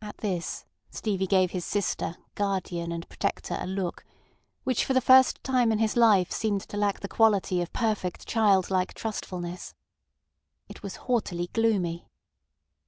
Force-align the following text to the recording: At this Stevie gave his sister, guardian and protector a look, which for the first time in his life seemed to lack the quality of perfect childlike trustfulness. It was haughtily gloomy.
At 0.00 0.18
this 0.18 0.64
Stevie 0.92 1.26
gave 1.26 1.50
his 1.50 1.64
sister, 1.64 2.18
guardian 2.36 2.92
and 2.92 3.08
protector 3.08 3.56
a 3.58 3.66
look, 3.66 4.04
which 4.62 4.84
for 4.84 4.94
the 4.94 5.00
first 5.00 5.42
time 5.42 5.72
in 5.72 5.80
his 5.80 5.96
life 5.96 6.30
seemed 6.30 6.60
to 6.68 6.76
lack 6.76 7.00
the 7.00 7.08
quality 7.08 7.60
of 7.60 7.72
perfect 7.72 8.28
childlike 8.28 8.94
trustfulness. 8.94 9.74
It 10.68 10.84
was 10.84 10.94
haughtily 11.10 11.48
gloomy. 11.52 12.06